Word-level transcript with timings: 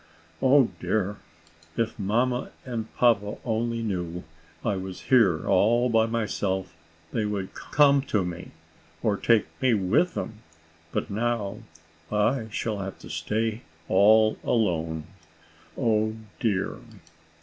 Oh 0.41 0.69
dear! 0.79 1.17
If 1.77 1.99
mamma 1.99 2.49
and 2.65 2.91
papa 2.95 3.35
only 3.45 3.83
knew 3.83 4.23
I 4.65 4.75
was 4.75 5.01
here 5.01 5.45
all 5.47 5.89
by 5.89 6.07
myself, 6.07 6.75
they 7.13 7.23
would 7.23 7.53
come 7.53 8.01
to 8.09 8.25
me, 8.25 8.49
or 9.03 9.15
take 9.15 9.45
me 9.61 9.75
with 9.75 10.15
them. 10.15 10.39
But 10.91 11.11
now 11.11 11.59
I 12.11 12.47
shall 12.49 12.79
have 12.79 12.97
to 12.97 13.11
stay 13.11 13.61
all 13.87 14.39
alone. 14.43 15.03
Oh 15.77 16.15
dear!" 16.39 16.77